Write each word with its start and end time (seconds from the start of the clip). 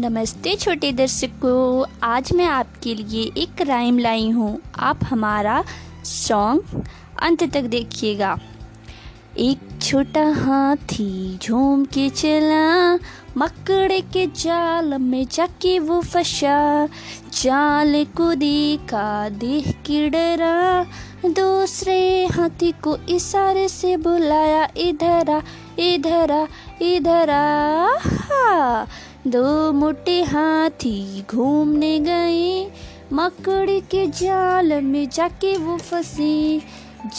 नमस्ते 0.00 0.54
छोटे 0.56 0.90
दर्शकों, 0.92 1.84
आज 2.02 2.32
मैं 2.32 2.44
आपके 2.44 2.94
लिए 2.94 3.22
एक 3.36 3.60
राइम 3.60 3.98
लाई 3.98 4.30
हूँ। 4.30 4.60
आप 4.78 5.00
हमारा 5.04 5.64
सॉन्ग 6.04 6.84
अंत 7.22 7.42
तक 7.52 7.62
देखिएगा। 7.62 8.38
एक 9.38 9.58
छोटा 9.82 10.22
हाथी 10.32 11.38
झूम 11.42 11.84
के 11.84 12.08
चला, 12.10 12.94
मकड़े 13.36 14.00
के 14.00 14.26
जाल 14.26 14.94
में 14.98 15.26
जाके 15.32 15.78
वो 15.78 16.00
फंसा। 16.00 16.86
जाल 17.42 18.04
को 18.16 18.34
देखा, 18.34 19.28
देख 19.28 19.68
के 19.86 20.08
डरा। 20.08 20.84
दूसरे 21.26 22.26
हाथी 22.26 22.72
को 22.84 22.96
इशारे 23.08 23.68
से 23.68 23.96
बुलाया, 23.96 24.68
इधर 24.76 25.42
इधर 25.78 26.48
इधर 26.82 27.30
आ। 27.30 28.86
दो 29.26 29.72
मोटे 29.72 30.22
हाथी 30.22 31.24
घूमने 31.30 31.98
गए। 31.98 32.70
मकड़ी 33.12 33.80
के 33.80 34.06
जाल 34.06 34.80
में 34.80 35.08
जाके 35.08 35.56
वो 35.56 35.76
फंसी। 35.76 36.62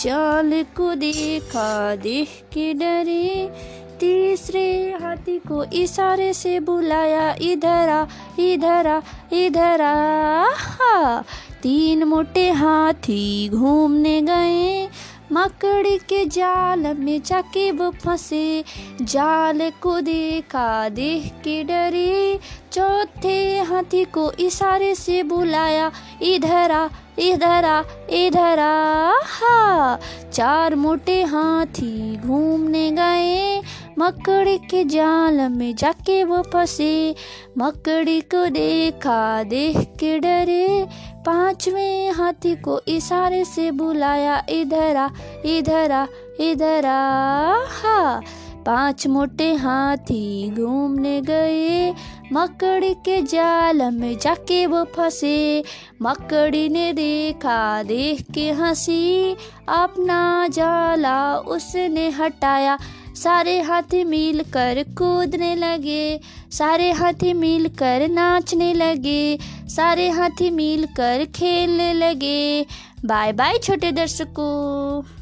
जाल 0.04 0.66
को 0.78 0.96
देखा, 0.96 1.96
देख 1.96 2.28
के 2.54 2.74
डरे। 2.74 3.52
तीसरे 4.00 4.98
हाथी 5.02 5.40
को 5.40 5.64
इशारे 5.64 6.34
से 6.34 6.60
बुलाया, 6.60 7.36
इधर 7.42 7.90
आ 7.90 8.06
इधर 8.40 8.88
आ 8.88 9.02
इधर 9.34 9.82
आ। 9.82 11.22
तीन 11.64 12.04
मोटे 12.04 12.52
हाथी 12.52 13.50
घूमने 13.50 14.22
गए। 14.22 14.90
मकड़ी 15.32 15.98
के 15.98 16.26
जाल 16.26 16.80
में 16.80 17.22
जाके 17.22 17.72
वो 17.72 17.92
फंसे। 17.92 18.64
जाल 19.02 19.72
को 19.82 20.02
देखा, 20.02 20.90
देख 20.90 21.32
के 21.32 21.64
डरे। 21.64 22.40
चौथे 22.72 23.60
हाथी 23.60 24.06
को 24.06 24.32
इशारे 24.32 24.96
से 24.96 25.24
बुलाया, 25.24 25.92
इधर 26.22 26.72
आ 26.72 26.88
इधर 27.20 27.66
आ 27.66 27.84
इधर 28.10 28.60
आ, 28.60 29.12
हा। 29.24 30.00
चार 30.34 30.76
मोटे 30.76 31.24
हाथी 31.24 32.18
घूमने 32.18 32.92
गए। 32.92 33.62
मकड़ी 34.00 34.58
के 34.58 34.84
जाल 34.84 35.50
में 35.50 35.76
जाके 35.76 36.24
वो 36.24 36.42
फंसे। 36.42 37.16
मकड़ी 37.58 38.22
को 38.22 38.50
देखा, 38.50 39.44
देख 39.44 39.78
के 39.78 40.20
डरे। 40.20 40.88
पाँचवें 41.26 42.12
हाथी 42.12 42.56
को 42.56 42.82
इशारे 42.88 43.46
से 43.46 43.72
बुलाया, 43.72 44.46
इधर 44.50 44.96
आ 44.96 45.10
इधर 45.46 45.92
आ 45.92 46.06
इधर 46.40 46.86
आ, 46.86 47.54
हा। 47.54 48.22
पाँच 48.66 49.08
मोटे 49.08 49.54
हाथी 49.54 50.50
घूमने 50.50 51.22
गए, 51.22 51.94
मकड़ी 52.34 52.94
के 52.94 53.22
जाल 53.22 53.82
में 53.92 54.18
जाके 54.18 54.66
वो 54.66 54.84
फंसे। 54.84 55.64
मकड़ी 56.02 56.70
ने 56.70 56.94
देखा, 56.94 57.84
देख 57.84 58.26
के 58.32 58.52
हँसी 58.52 59.34
अपना 59.70 60.48
जाला, 60.48 61.38
उसने 61.38 62.10
हटाया 62.10 62.78
सारे 63.16 63.62
हाथी 63.62 64.04
मिल 64.04 64.44
कर 64.44 64.84
कूदने 64.84 65.56
लगे, 65.56 66.20
सारे 66.52 66.92
हाथी 66.92 67.34
मिल 67.34 67.68
कर 67.68 68.08
नाचने 68.08 68.74
लगे, 68.74 69.38
सारे 69.68 70.10
हाथी 70.10 70.50
मिल 70.50 70.86
कर 70.86 71.26
खेलने 71.36 71.94
लगे। 71.94 72.66
बाय 73.06 73.34
बाय 73.34 73.58
छोटे 73.58 73.92
दर्शकों। 73.92 75.21